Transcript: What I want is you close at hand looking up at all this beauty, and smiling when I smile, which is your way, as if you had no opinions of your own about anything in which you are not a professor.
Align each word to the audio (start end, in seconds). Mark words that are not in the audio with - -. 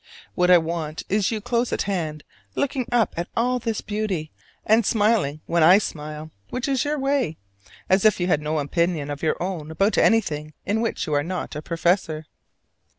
What 0.33 0.49
I 0.49 0.57
want 0.57 1.03
is 1.09 1.29
you 1.29 1.41
close 1.41 1.71
at 1.71 1.83
hand 1.83 2.23
looking 2.55 2.87
up 2.91 3.13
at 3.15 3.27
all 3.37 3.59
this 3.59 3.81
beauty, 3.81 4.31
and 4.65 4.83
smiling 4.83 5.41
when 5.45 5.61
I 5.61 5.77
smile, 5.77 6.31
which 6.49 6.67
is 6.67 6.83
your 6.83 6.97
way, 6.97 7.37
as 7.87 8.03
if 8.03 8.19
you 8.19 8.25
had 8.25 8.41
no 8.41 8.57
opinions 8.57 9.11
of 9.11 9.21
your 9.21 9.37
own 9.39 9.69
about 9.69 9.99
anything 9.99 10.53
in 10.65 10.81
which 10.81 11.05
you 11.05 11.13
are 11.13 11.21
not 11.21 11.55
a 11.55 11.61
professor. 11.61 12.25